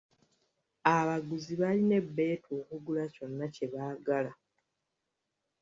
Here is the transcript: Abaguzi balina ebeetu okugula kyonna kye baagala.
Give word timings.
Abaguzi 0.95 1.53
balina 1.61 1.93
ebeetu 2.01 2.49
okugula 2.61 3.03
kyonna 3.13 3.45
kye 3.55 3.65
baagala. 3.73 4.31